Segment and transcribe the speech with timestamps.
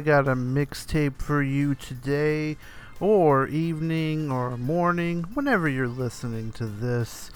[0.00, 2.56] I got a mixtape for you today,
[3.00, 7.30] or evening, or morning, whenever you're listening to this.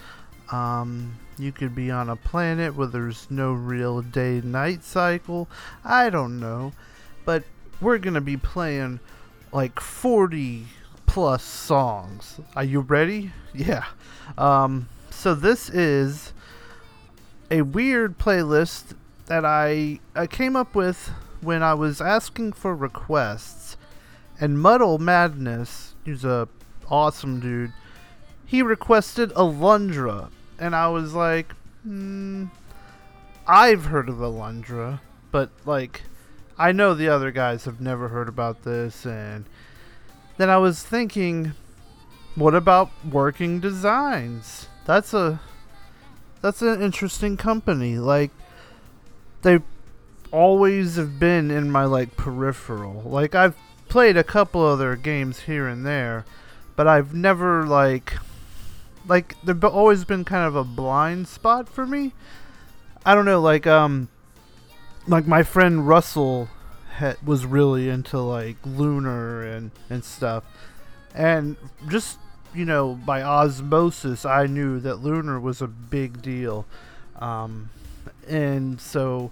[0.51, 5.47] Um, you could be on a planet where there's no real day night cycle.
[5.85, 6.73] I don't know.
[7.27, 7.45] But
[7.83, 9.01] we're gonna be playing
[9.53, 10.65] like 40
[11.05, 12.41] plus songs.
[12.57, 13.33] Are you ready?
[13.53, 13.85] Yeah.
[14.39, 16.33] Um, so this is
[17.51, 18.95] a weird playlist
[19.27, 21.11] that I, I came up with
[21.45, 23.77] when I was asking for requests.
[24.41, 26.49] And Muddle Madness, who's a
[26.91, 27.73] awesome dude,
[28.45, 30.31] he requested Alundra.
[30.59, 32.47] And I was like, hmm,
[33.47, 35.01] I've heard of Alundra,
[35.31, 36.03] but like,
[36.59, 39.05] I know the other guys have never heard about this.
[39.05, 39.45] And
[40.37, 41.53] then I was thinking,
[42.35, 44.69] what about Working Designs?
[44.85, 45.41] That's a
[46.43, 47.99] that's an interesting company.
[47.99, 48.31] Like
[49.43, 49.61] they
[50.35, 53.03] always have been in my like peripheral.
[53.03, 53.55] Like I've
[53.89, 56.25] played a couple other games here and there,
[56.75, 58.15] but I've never like
[59.07, 62.13] like they've always been kind of a blind spot for me.
[63.07, 64.09] I don't know, like um
[65.07, 66.49] like my friend Russell
[66.99, 70.43] ha- was really into like Lunar and and stuff.
[71.15, 71.57] And
[71.87, 72.19] just
[72.53, 76.67] you know, by osmosis, I knew that Lunar was a big deal.
[77.21, 77.71] Um,
[78.29, 79.31] and so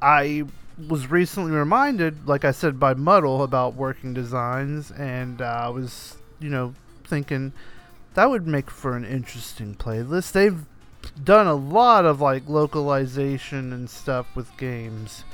[0.00, 0.44] I
[0.88, 6.16] was recently reminded, like I said, by Muddle about working designs, and uh, I was,
[6.40, 7.52] you know, thinking
[8.14, 10.32] that would make for an interesting playlist.
[10.32, 10.64] They've
[11.22, 15.24] done a lot of like localization and stuff with games.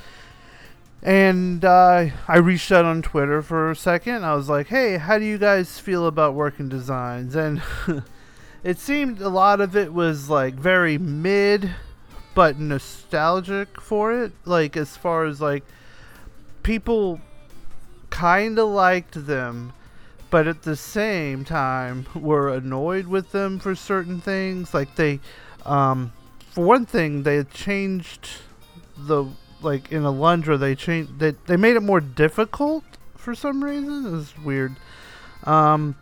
[1.02, 4.24] And uh, I reached out on Twitter for a second.
[4.24, 7.34] I was like, hey, how do you guys feel about working designs?
[7.34, 7.62] And
[8.64, 11.70] it seemed a lot of it was like very mid,
[12.34, 14.32] but nostalgic for it.
[14.44, 15.64] Like, as far as like
[16.62, 17.20] people
[18.10, 19.72] kind of liked them,
[20.30, 24.74] but at the same time were annoyed with them for certain things.
[24.74, 25.20] Like, they,
[25.64, 26.12] um,
[26.50, 28.28] for one thing, they changed
[28.96, 29.26] the
[29.64, 32.84] like in Alundra they changed they they made it more difficult
[33.16, 34.06] for some reason.
[34.06, 34.76] It was weird.
[35.44, 35.96] Um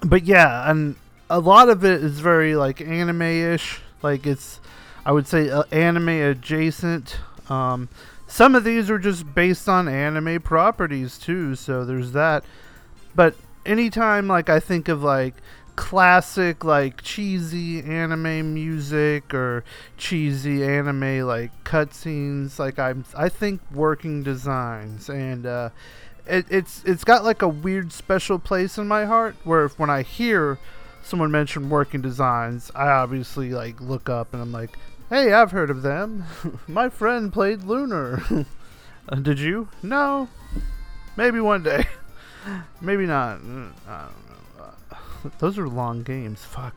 [0.00, 0.96] but yeah, and
[1.28, 3.80] a lot of it is very like anime-ish.
[4.02, 4.60] Like it's
[5.06, 7.18] I would say uh, anime adjacent.
[7.48, 7.88] Um
[8.26, 12.44] some of these are just based on anime properties too, so there's that.
[13.14, 13.36] But
[13.66, 15.34] anytime like I think of like
[15.76, 19.64] classic like cheesy anime music or
[19.96, 25.70] cheesy anime like cutscenes like I'm I think working designs and uh
[26.26, 29.90] it, it's it's got like a weird special place in my heart where if when
[29.90, 30.58] I hear
[31.02, 34.78] someone mention working designs I obviously like look up and I'm like
[35.10, 36.24] hey I've heard of them
[36.66, 38.22] my friend played Lunar
[39.08, 40.28] uh, did you no
[41.16, 41.86] maybe one day
[42.80, 46.44] maybe not Uh, I don't know Uh, those are long games.
[46.44, 46.74] Fuck.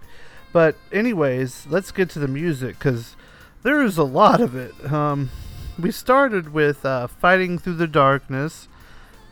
[0.54, 3.16] But anyways, let's get to the music because
[3.64, 4.74] there is a lot of it.
[4.92, 5.30] Um,
[5.78, 8.68] we started with uh, "Fighting Through the Darkness,"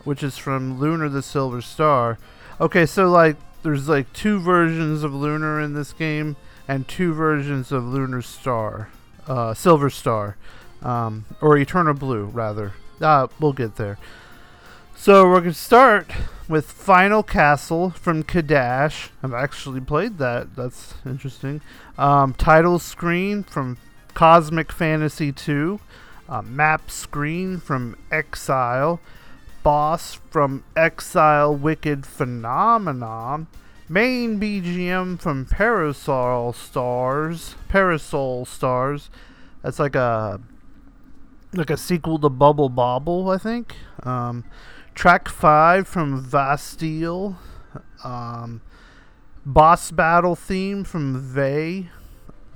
[0.04, 2.18] which is from Lunar the Silver Star.
[2.60, 6.36] Okay, so like there's like two versions of Lunar in this game
[6.68, 8.88] and two versions of Lunar Star,
[9.26, 10.36] uh, Silver Star,
[10.82, 12.72] um, or Eternal Blue rather.
[13.00, 13.98] Uh, we'll get there.
[14.94, 16.10] So we're gonna start
[16.48, 19.10] with Final Castle from Cadash.
[19.22, 20.56] I've actually played that.
[20.56, 21.60] That's interesting.
[21.98, 23.76] Um, title screen from
[24.14, 25.80] Cosmic Fantasy 2.
[26.28, 29.00] Uh, map screen from Exile.
[29.62, 33.48] Boss from Exile Wicked Phenomenon.
[33.88, 37.54] Main BGM from Parasol Stars.
[37.68, 39.10] Parasol Stars.
[39.62, 40.40] That's like a
[41.52, 43.76] like a sequel to Bubble Bobble, I think.
[44.02, 44.44] Um,
[44.94, 47.36] track five from Vasteel.
[48.02, 48.60] Um,
[49.44, 51.90] boss battle theme from Vay.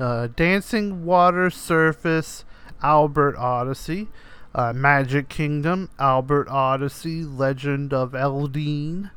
[0.01, 2.45] Uh, Dancing Water Surface,
[2.83, 4.09] Albert Odyssey.
[4.53, 9.13] Uh, Magic Kingdom, Albert Odyssey, Legend of Eldean.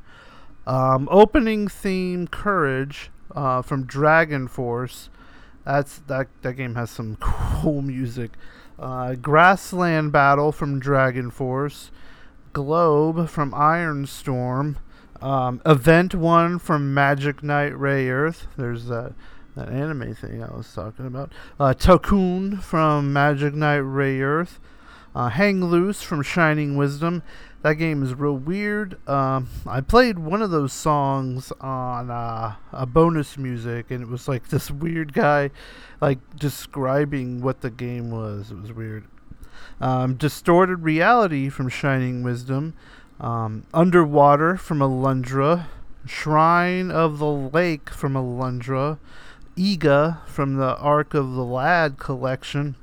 [0.66, 5.10] Um, opening theme, Courage, uh, from Dragon Force.
[5.66, 6.28] That's that.
[6.42, 8.32] That game has some cool music.
[8.80, 11.92] Uh, Grassland Battle from Dragon Force.
[12.54, 14.78] Globe from Iron Storm.
[15.22, 18.48] Um, Event One from Magic Knight Rayearth.
[18.58, 19.14] There's that
[19.56, 21.32] that anime thing I was talking about.
[21.60, 24.60] Uh, Tokun from Magic Knight Rayearth.
[25.16, 27.22] Uh, Hang Loose from Shining Wisdom.
[27.64, 28.98] That game is real weird.
[29.08, 34.28] Um, I played one of those songs on uh, a bonus music, and it was
[34.28, 35.50] like this weird guy,
[36.02, 38.52] like describing what the game was.
[38.52, 39.06] It was weird.
[39.80, 42.74] Um, Distorted Reality from Shining Wisdom.
[43.22, 45.68] Um, Underwater from Alundra.
[46.06, 49.00] Shrine of the Lake from Alundra.
[49.56, 52.76] Iga from the Arc of the Lad collection.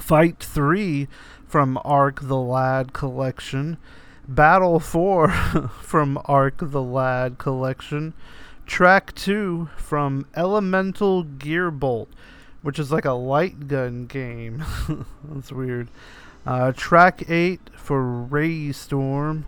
[0.00, 1.08] Fight 3
[1.48, 3.78] from Arc the Lad collection.
[4.28, 5.28] Battle 4
[5.82, 8.12] from Arc the Lad collection.
[8.66, 12.08] Track 2 from Elemental Gearbolt,
[12.60, 14.62] which is like a light gun game.
[15.24, 15.88] That's weird.
[16.46, 19.44] Uh, track 8 for RayStorm.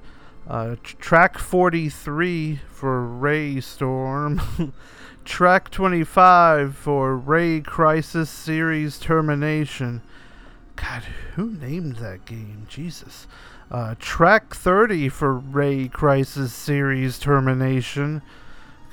[0.49, 4.73] Uh, tr- track 43 for RayStorm.
[5.25, 10.01] track 25 for RayCrisis Series Termination.
[10.81, 11.03] God,
[11.35, 12.67] who named that game?
[12.69, 13.27] Jesus.
[13.71, 18.23] Uh, track 30 for RayCrisis Series Termination.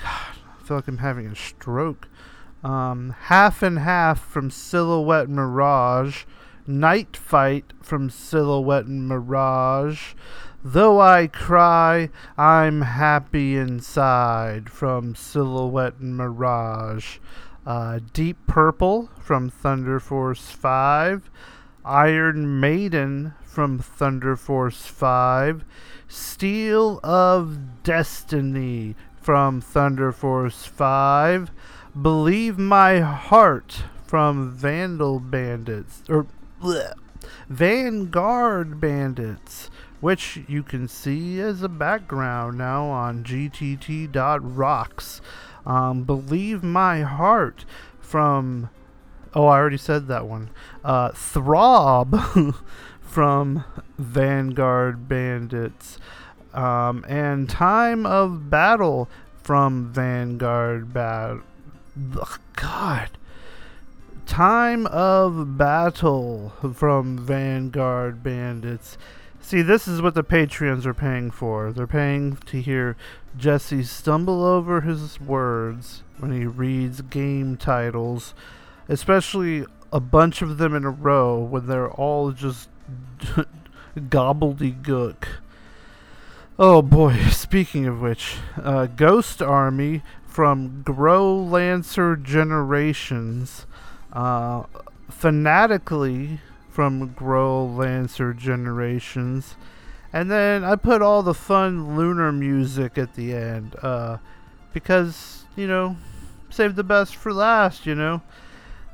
[0.03, 2.09] God, I feel like I'm having a stroke.
[2.63, 6.25] Um, half and half from Silhouette Mirage.
[6.67, 10.13] Night Fight from Silhouette Mirage.
[10.63, 17.19] Though I cry, I'm happy inside from Silhouette Mirage.
[17.65, 21.29] Uh, Deep Purple from Thunder Force 5.
[21.87, 25.63] Iron Maiden from Thunder Force 5.
[26.09, 31.49] Steel of Destiny from Thunder Force 5.
[31.99, 36.03] Believe My Heart from Vandal Bandits.
[36.09, 36.27] Or
[36.61, 36.93] bleh,
[37.47, 39.69] Vanguard Bandits.
[40.01, 45.21] Which you can see as a background now on gtt.rocks.
[45.65, 47.63] Um, Believe My Heart
[48.01, 48.69] from
[49.33, 50.49] Oh, I already said that one.
[50.83, 52.55] Uh, Throb
[53.01, 53.63] from
[53.97, 55.97] Vanguard Bandits.
[56.53, 59.09] Um, and Time of Battle
[59.43, 61.41] from Vanguard Battle.
[62.55, 63.09] God.
[64.25, 68.97] Time of Battle from Vanguard Bandits.
[69.39, 71.71] See, this is what the Patreons are paying for.
[71.71, 72.97] They're paying to hear
[73.37, 78.33] Jesse stumble over his words when he reads game titles
[78.87, 82.69] especially a bunch of them in a row when they're all just
[83.95, 85.27] gobbledygook.
[86.59, 93.65] Oh boy, speaking of which, uh, Ghost Army from Growlanser Generations,
[94.13, 94.63] uh,
[95.09, 96.39] Fanatically
[96.69, 99.55] from Growlanser Generations,
[100.11, 104.17] and then I put all the fun lunar music at the end, uh,
[104.73, 105.95] because, you know,
[106.49, 108.21] save the best for last, you know.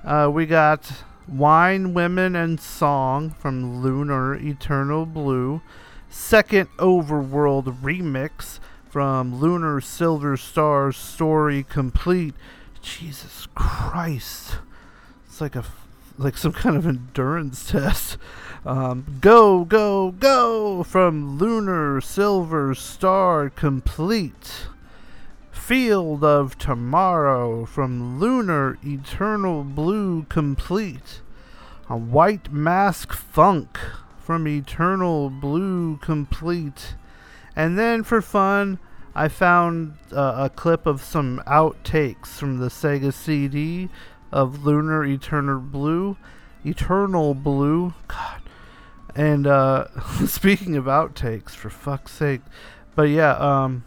[0.03, 0.91] Uh, we got
[1.27, 5.61] Wine, Women, and Song from Lunar Eternal Blue.
[6.09, 12.35] Second Overworld remix from Lunar Silver Star Story Complete.
[12.81, 14.57] Jesus Christ.
[15.25, 15.63] It's like a
[16.17, 18.17] like some kind of endurance test.
[18.65, 24.67] Um, go, go, go from Lunar Silver Star Complete.
[25.65, 31.21] Field of Tomorrow from Lunar Eternal Blue Complete.
[31.89, 33.79] A White Mask Funk
[34.19, 36.95] from Eternal Blue Complete.
[37.55, 38.77] And then for fun,
[39.15, 43.87] I found uh, a clip of some outtakes from the Sega CD
[44.33, 46.17] of Lunar Eternal Blue.
[46.65, 47.93] Eternal Blue.
[48.09, 48.41] God.
[49.15, 49.87] And uh,
[50.25, 52.41] speaking of outtakes, for fuck's sake,
[52.95, 53.85] but yeah, um,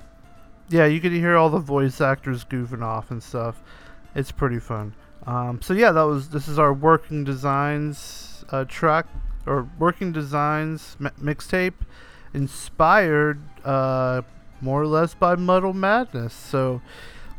[0.69, 3.63] yeah, you can hear all the voice actors goofing off and stuff.
[4.15, 4.95] It's pretty fun.
[5.27, 9.07] Um, so yeah, that was this is our working designs uh, track
[9.45, 11.75] or working designs mi- mixtape,
[12.35, 14.23] inspired uh,
[14.61, 16.33] more or less by Muddle Madness.
[16.33, 16.81] So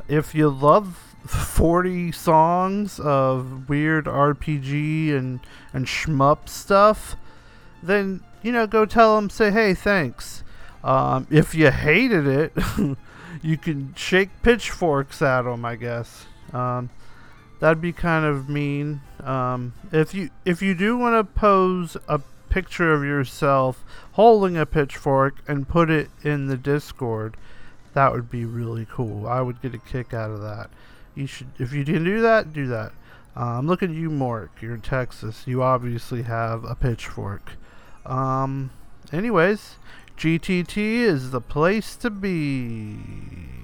[0.07, 5.39] if you love 40 songs of weird RPG and
[5.73, 7.15] and shmup stuff,
[7.83, 10.43] then you know go tell them say hey thanks.
[10.83, 12.53] Um, if you hated it,
[13.43, 16.25] you can shake pitchforks at them, I guess.
[16.53, 16.89] Um,
[17.59, 19.01] that'd be kind of mean.
[19.23, 24.65] Um, if you if you do want to pose a picture of yourself holding a
[24.65, 27.35] pitchfork and put it in the Discord,
[27.93, 29.27] that would be really cool.
[29.27, 30.69] I would get a kick out of that.
[31.15, 32.93] You should if you can do that, do that.
[33.35, 34.51] Um, look at you, Mark.
[34.61, 35.43] You're in Texas.
[35.45, 37.51] You obviously have a pitchfork.
[38.05, 38.71] Um,
[39.11, 39.75] anyways,
[40.17, 43.56] GTT is the place to be.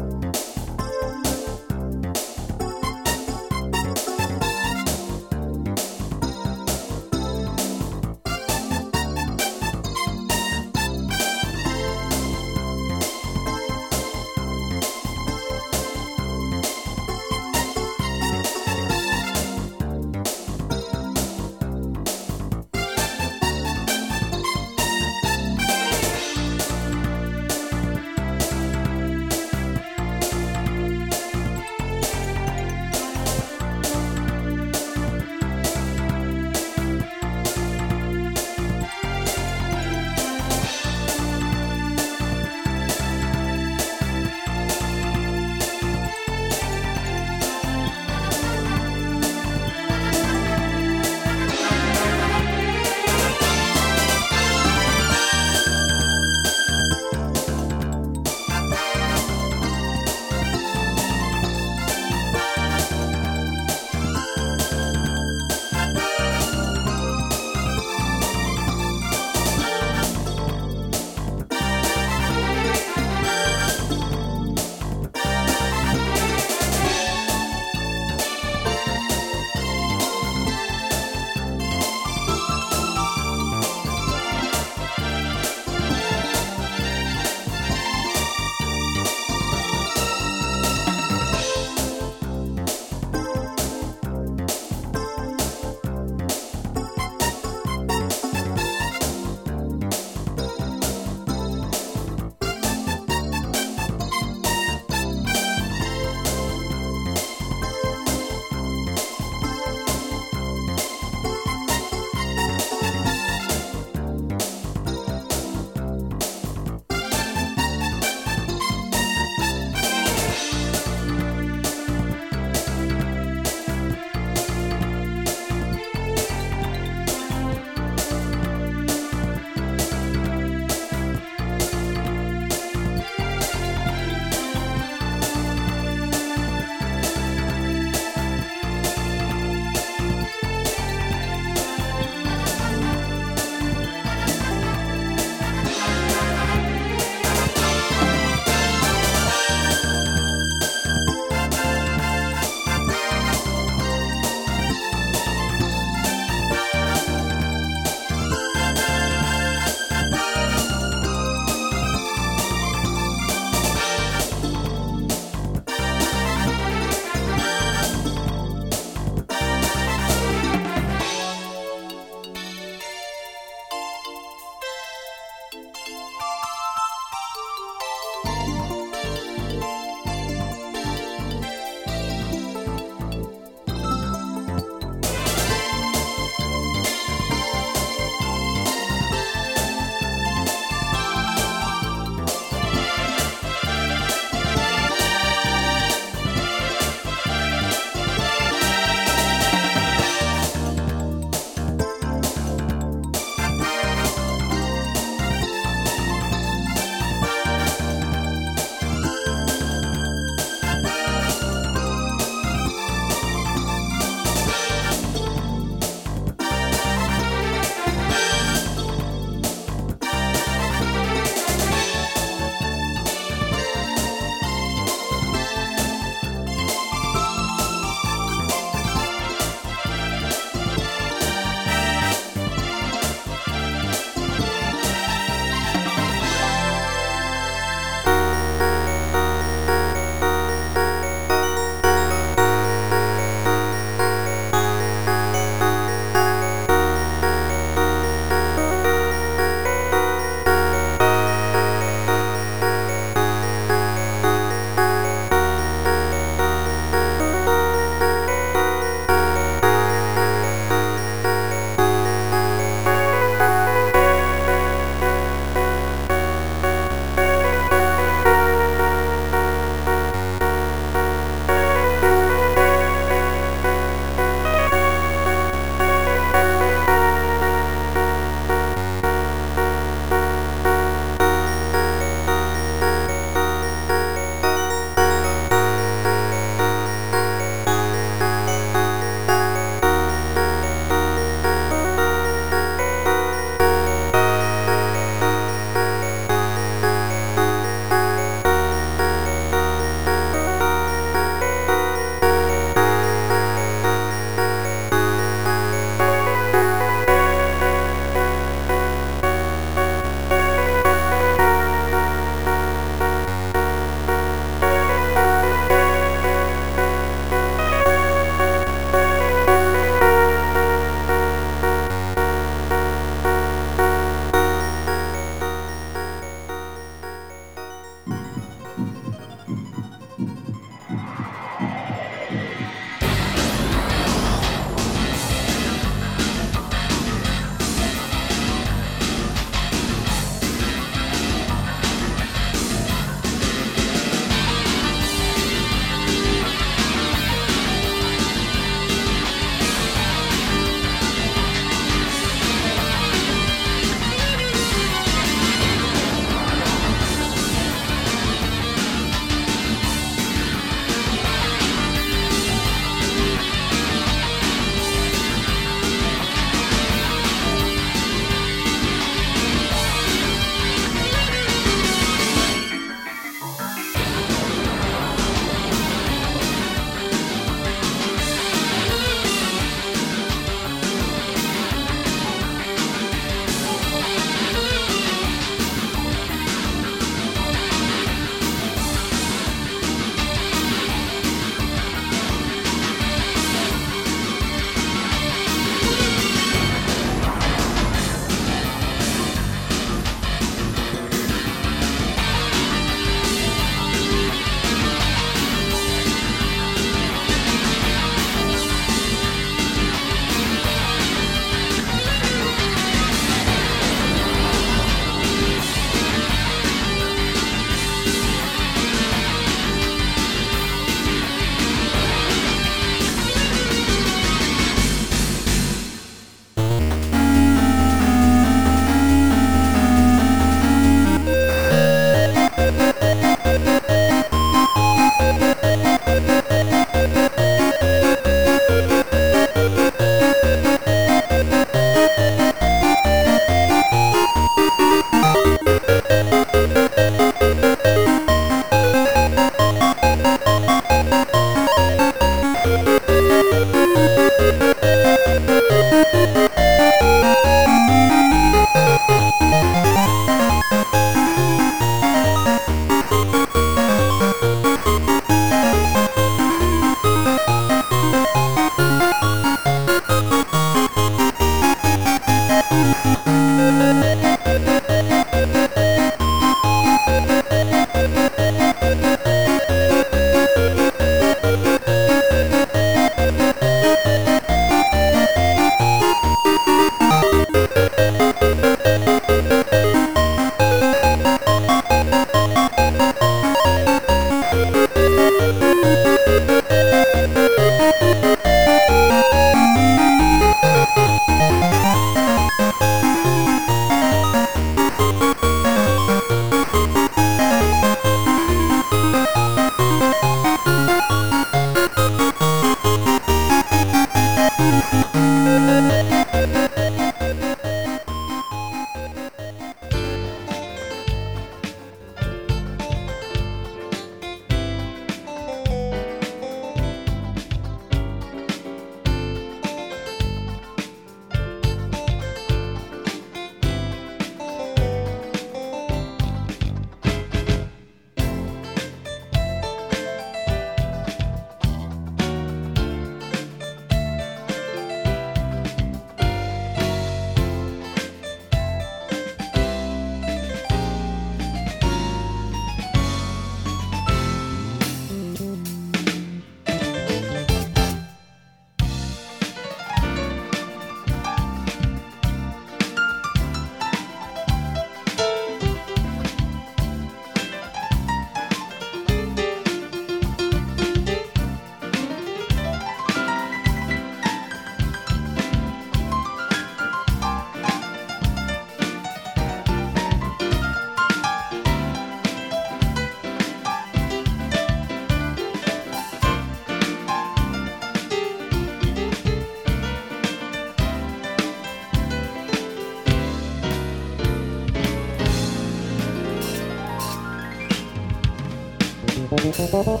[599.68, 600.00] Thank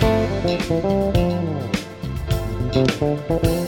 [3.44, 3.65] you.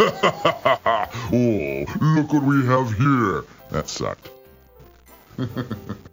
[1.32, 3.44] oh, look what we have here.
[3.70, 4.30] That sucked.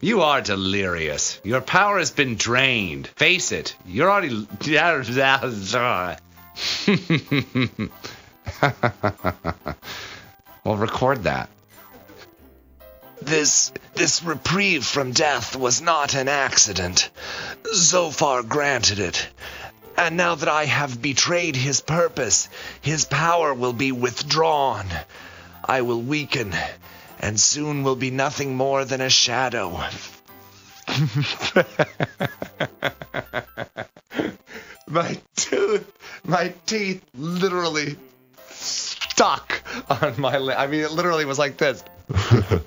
[0.01, 1.39] You are delirious.
[1.43, 3.07] Your power has been drained.
[3.07, 4.45] Face it, you're already.
[10.64, 11.49] well, record that.
[13.22, 17.09] This this reprieve from death was not an accident.
[17.73, 19.30] Zophar granted it.
[19.97, 22.49] And now that I have betrayed his purpose,
[22.81, 24.85] his power will be withdrawn.
[25.65, 26.53] I will weaken,
[27.19, 29.71] and soon will be nothing more than a shadow.
[34.87, 35.91] my tooth,
[36.23, 37.97] my teeth literally
[38.51, 40.59] stuck on my lip.
[40.59, 41.83] I mean, it literally was like this.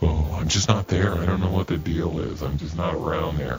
[0.00, 1.12] Oh, I'm just not there.
[1.12, 2.40] I don't know what the deal is.
[2.40, 3.58] I'm just not around there.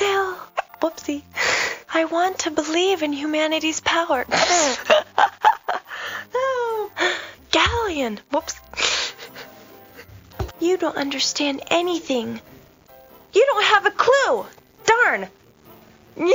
[0.00, 0.34] Phil,
[0.80, 1.22] whoopsie.
[1.92, 4.24] I want to believe in humanity's power.
[7.52, 8.58] Ghaleon, whoops.
[10.58, 12.40] You don't understand anything.
[13.34, 14.46] You don't have a clue.
[14.86, 15.28] Darn.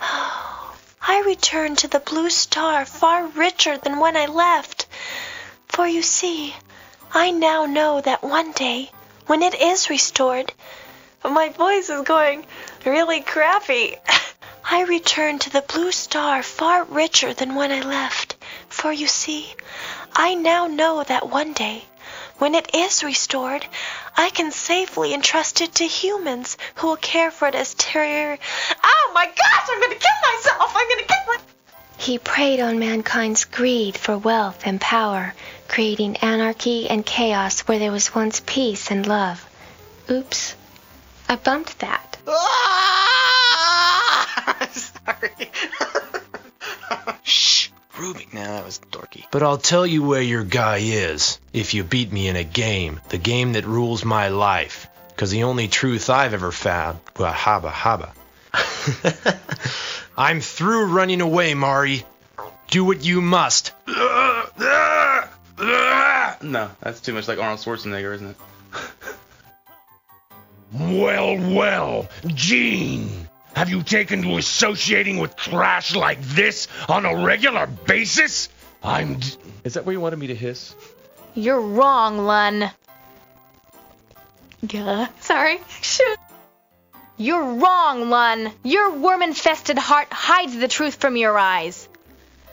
[0.00, 4.86] I returned to the blue star far richer than when I left.
[5.68, 6.56] For you see,
[7.12, 8.90] I now know that one day,
[9.26, 10.54] when it is restored,
[11.24, 12.46] my voice is going
[12.86, 13.96] really crappy.
[14.64, 18.36] I return to the blue star far richer than when I left.
[18.68, 19.54] For you see,
[20.14, 21.84] I now know that one day,
[22.38, 23.66] when it is restored,
[24.16, 28.38] I can safely entrust it to humans who will care for it as terrier.
[28.82, 30.72] Oh my gosh, I'm gonna kill myself!
[30.74, 31.54] I'm gonna kill myself!
[31.98, 35.34] He preyed on mankind's greed for wealth and power,
[35.68, 39.46] creating anarchy and chaos where there was once peace and love.
[40.10, 40.54] Oops.
[41.30, 42.18] I bumped that.
[43.52, 43.86] Ah!
[44.72, 45.50] Sorry.
[47.22, 48.26] Shh, Ruby.
[48.32, 49.26] Nah, that was dorky.
[49.30, 53.00] But I'll tell you where your guy is if you beat me in a game,
[53.10, 54.88] the game that rules my life.
[55.16, 58.10] Cause the only truth I've ever found, well, haba haba.
[60.16, 62.04] I'm through running away, Mauri.
[62.70, 63.72] Do what you must.
[66.42, 68.36] No, that's too much like Arnold Schwarzenegger, isn't it?
[70.72, 73.10] Well, well, Jean,
[73.56, 78.48] have you taken to associating with trash like this on a regular basis?
[78.82, 79.16] I'm.
[79.18, 79.28] D-
[79.64, 80.74] Is that where you wanted me to hiss?
[81.34, 82.70] You're wrong, Lunn.
[84.62, 85.08] Yeah.
[85.20, 85.60] Sorry.
[85.82, 86.18] Shoot.
[87.16, 88.52] You're wrong, Lunn.
[88.62, 91.88] Your worm-infested heart hides the truth from your eyes.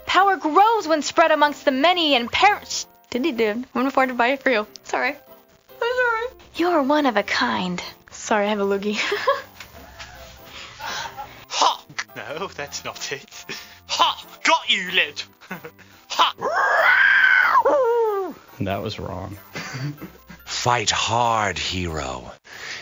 [0.06, 2.86] Power grows when spread amongst the many and perish.
[3.10, 3.64] Did he do?
[3.76, 4.68] I'm afforded by it for you.
[4.84, 5.10] Sorry.
[5.10, 6.38] I'm sorry.
[6.56, 7.82] You're one of a kind.
[8.28, 9.00] Sorry, I have a loogie.
[11.50, 11.82] Ha!
[12.14, 13.46] No, that's not it.
[13.88, 14.26] Ha!
[14.44, 15.22] Got you, lad.
[16.10, 16.34] ha!
[18.60, 19.38] That was wrong.
[20.44, 22.30] Fight hard, hero.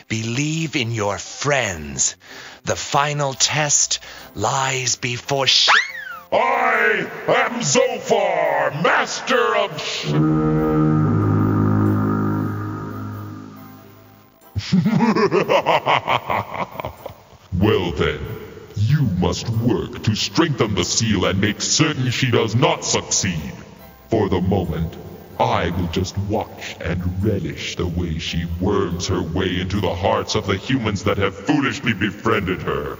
[0.07, 2.15] Believe in your friends.
[2.63, 3.99] The final test
[4.33, 5.69] lies before sh-
[6.31, 10.44] I am Zophar, master of.
[17.53, 18.19] well then,
[18.75, 23.53] you must work to strengthen the seal and make certain she does not succeed.
[24.09, 24.97] For the moment,
[25.39, 30.35] I will just watch and relish the way she worms her way into the hearts
[30.35, 32.97] of the humans that have foolishly befriended her.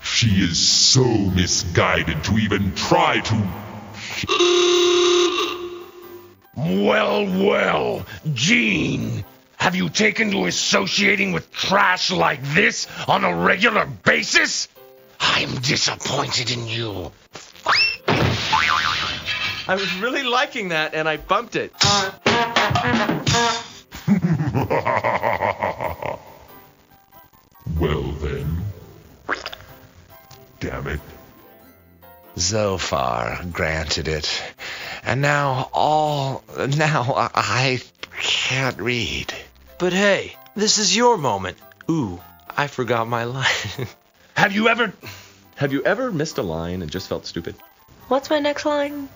[0.00, 3.48] She is so misguided to even try to.
[6.56, 9.24] Well, well, Jean,
[9.56, 14.68] have you taken to associating with trash like this on a regular basis?
[15.20, 17.12] I'm disappointed in you.
[19.66, 21.72] I was really liking that, and I bumped it.
[27.80, 28.62] well then.
[30.60, 31.00] Damn it.
[32.36, 34.42] Zophar granted it.
[35.04, 36.42] And now all.
[36.76, 37.80] Now I
[38.20, 39.32] can't read.
[39.84, 41.58] But hey, this is your moment.
[41.90, 43.86] Ooh, I forgot my line.
[44.34, 44.94] Have you ever.
[45.56, 47.54] Have you ever missed a line and just felt stupid?
[48.08, 49.10] What's my next line?